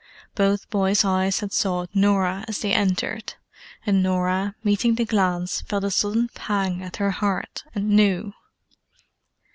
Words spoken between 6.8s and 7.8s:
at her heart,